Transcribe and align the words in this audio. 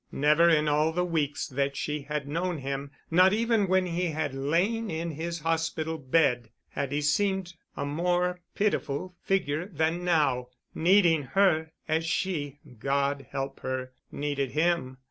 Never 0.11 0.49
in 0.49 0.67
all 0.67 0.91
the 0.91 1.05
weeks 1.05 1.47
that 1.47 1.77
she 1.77 2.01
had 2.01 2.27
known 2.27 2.57
him, 2.57 2.89
not 3.11 3.33
even 3.33 3.67
when 3.67 3.85
he 3.85 4.05
had 4.07 4.33
lain 4.33 4.89
in 4.89 5.11
his 5.11 5.41
hospital 5.41 5.99
bed—had 5.99 6.91
he 6.91 7.01
seemed 7.01 7.53
a 7.77 7.85
more 7.85 8.39
pitiful 8.55 9.15
figure 9.21 9.67
than 9.67 10.03
now—needing 10.03 11.21
her 11.37 11.71
as 11.87 12.03
she—God 12.07 13.27
help 13.29 13.59
her—needed 13.59 14.53
him. 14.53 14.97